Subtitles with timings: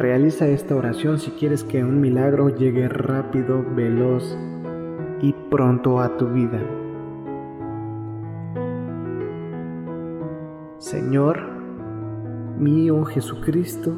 [0.00, 4.34] Realiza esta oración si quieres que un milagro llegue rápido, veloz
[5.20, 6.58] y pronto a tu vida.
[10.78, 11.42] Señor
[12.58, 13.92] mío Jesucristo,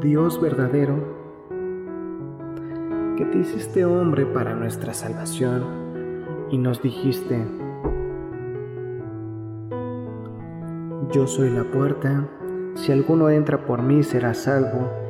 [0.00, 0.94] Dios verdadero,
[3.16, 5.64] que te hiciste hombre para nuestra salvación
[6.52, 7.44] y nos dijiste,
[11.10, 12.28] yo soy la puerta,
[12.76, 15.00] si alguno entra por mí será salvo,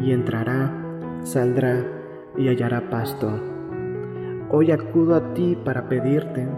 [0.00, 0.72] y entrará,
[1.22, 1.84] saldrá
[2.36, 3.30] y hallará pasto.
[4.50, 6.48] Hoy acudo a ti para pedirte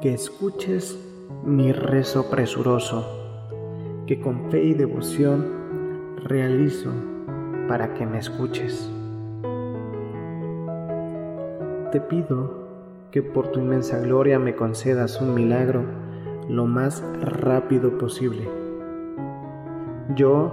[0.00, 0.98] que escuches
[1.44, 3.06] mi rezo presuroso,
[4.06, 5.46] que con fe y devoción
[6.24, 6.90] realizo
[7.68, 8.90] para que me escuches.
[11.90, 12.62] Te pido
[13.10, 15.84] que por tu inmensa gloria me concedas un milagro
[16.48, 18.48] lo más rápido posible.
[20.16, 20.52] Yo,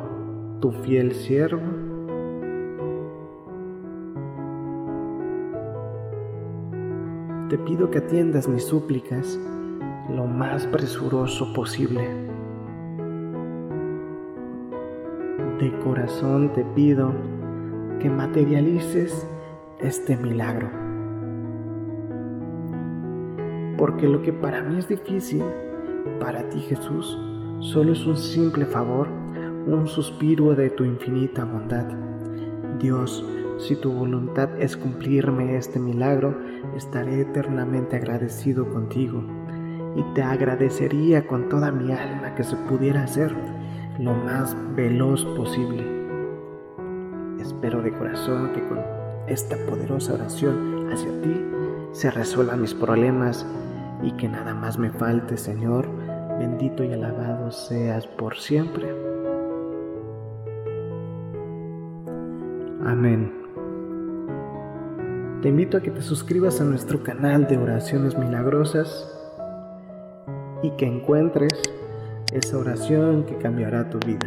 [0.60, 1.89] tu fiel siervo,
[7.50, 9.40] te pido que atiendas mis súplicas
[10.08, 12.08] lo más presuroso posible.
[15.60, 17.12] De corazón te pido
[18.00, 19.28] que materialices
[19.80, 20.70] este milagro.
[23.78, 25.44] Porque lo que para mí es difícil,
[26.20, 27.18] para ti Jesús,
[27.62, 29.08] solo es un simple favor,
[29.66, 31.88] un suspiro de tu infinita bondad.
[32.80, 33.26] Dios,
[33.58, 36.36] si tu voluntad es cumplirme este milagro,
[36.78, 39.22] estaré eternamente agradecido contigo
[39.96, 43.36] y te agradecería con toda mi alma que se pudiera hacer
[44.00, 45.86] lo más veloz posible.
[47.40, 48.80] Espero de corazón que con
[49.28, 51.46] esta poderosa oración hacia ti
[51.92, 53.46] se resuelvan mis problemas
[54.02, 55.88] y que nada más me falte, Señor.
[56.40, 59.09] Bendito y alabado seas por siempre.
[62.84, 63.32] Amén.
[65.42, 69.10] Te invito a que te suscribas a nuestro canal de oraciones milagrosas
[70.64, 71.54] y que encuentres
[72.34, 74.26] esa oración que cambiará tu vida.